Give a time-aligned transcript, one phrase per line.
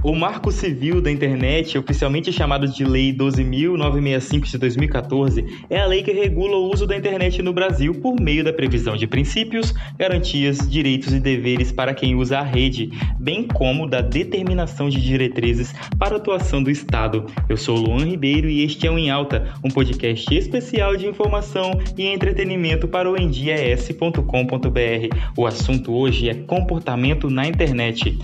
[0.00, 6.04] O Marco Civil da Internet, oficialmente chamado de Lei 12.965 de 2014, é a lei
[6.04, 10.58] que regula o uso da internet no Brasil por meio da previsão de princípios, garantias,
[10.70, 16.14] direitos e deveres para quem usa a rede, bem como da determinação de diretrizes para
[16.14, 17.26] a atuação do Estado.
[17.48, 21.72] Eu sou Luan Ribeiro e este é o Em Alta, um podcast especial de informação
[21.96, 24.22] e entretenimento para o endias.com.br.
[25.36, 28.16] O assunto hoje é comportamento na internet.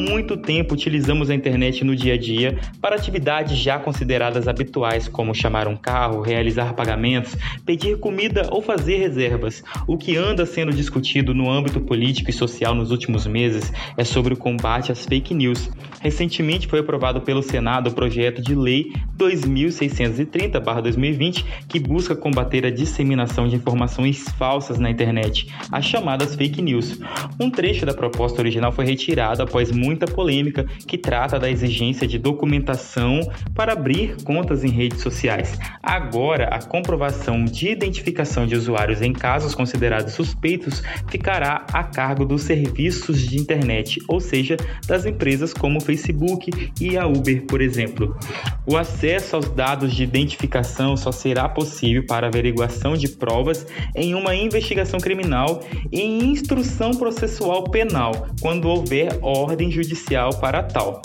[0.00, 5.32] Muito tempo utilizamos a internet no dia a dia para atividades já consideradas habituais, como
[5.34, 7.36] chamar um carro, realizar pagamentos,
[7.66, 9.62] pedir comida ou fazer reservas.
[9.86, 14.32] O que anda sendo discutido no âmbito político e social nos últimos meses é sobre
[14.34, 15.70] o combate às fake news.
[16.00, 23.46] Recentemente foi aprovado pelo Senado o projeto de lei 2630/2020 que busca combater a disseminação
[23.46, 26.98] de informações falsas na internet, as chamadas fake news.
[27.38, 32.16] Um trecho da proposta original foi retirado após muita polêmica que trata da exigência de
[32.16, 33.20] documentação
[33.54, 35.58] para abrir contas em redes sociais.
[35.82, 42.42] Agora, a comprovação de identificação de usuários em casos considerados suspeitos ficará a cargo dos
[42.42, 48.16] serviços de internet, ou seja, das empresas como o Facebook e a Uber, por exemplo.
[48.64, 53.66] O acesso aos dados de identificação só será possível para averiguação de provas
[53.96, 55.60] em uma investigação criminal
[55.90, 61.02] e instrução processual penal, quando houver ordem judicial judicial para tal.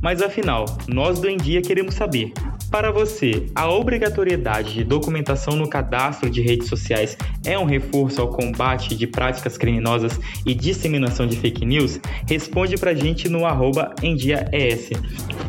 [0.00, 2.32] Mas afinal, nós do Em Dia queremos saber:
[2.72, 8.28] para você, a obrigatoriedade de documentação no cadastro de redes sociais é um reforço ao
[8.28, 12.00] combate de práticas criminosas e disseminação de fake news?
[12.26, 14.90] Responde pra gente no arroba EnDiaES.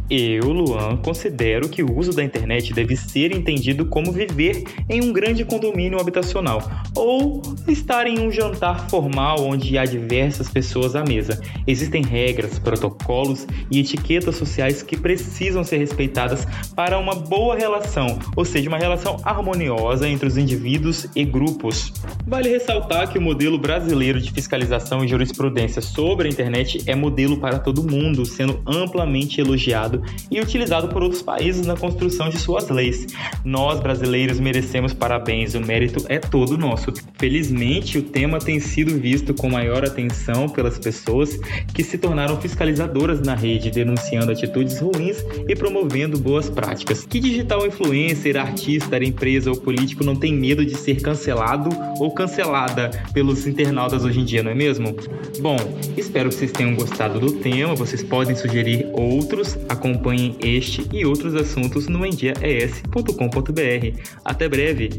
[0.09, 5.13] Eu, Luan, considero que o uso da internet deve ser entendido como viver em um
[5.13, 6.61] grande condomínio habitacional
[6.93, 11.41] ou estar em um jantar formal onde há diversas pessoas à mesa.
[11.65, 16.45] Existem regras, protocolos e etiquetas sociais que precisam ser respeitadas
[16.75, 21.93] para uma boa relação, ou seja, uma relação harmoniosa entre os indivíduos e grupos.
[22.25, 27.37] Vale ressaltar que o modelo brasileiro de fiscalização e jurisprudência sobre a internet é modelo
[27.37, 32.69] para todo mundo, sendo amplamente elogiado e utilizado por outros países na construção de suas
[32.69, 33.05] leis.
[33.45, 36.91] Nós, brasileiros, merecemos parabéns, o mérito é todo nosso.
[37.19, 41.37] Felizmente, o tema tem sido visto com maior atenção pelas pessoas
[41.73, 47.02] que se tornaram fiscalizadoras na rede, denunciando atitudes ruins e promovendo boas práticas.
[47.09, 51.69] Que digital influencer, artista, empresa ou político não tem medo de ser cancelado
[51.99, 54.95] ou cancelada pelos internautas hoje em dia, não é mesmo?
[55.39, 55.57] Bom,
[55.97, 57.75] espero que vocês tenham gostado do tema.
[57.75, 59.57] Vocês podem sugerir outros.
[59.69, 63.99] Acompanhem este e outros assuntos no endiaes.com.br.
[64.25, 64.89] Até breve!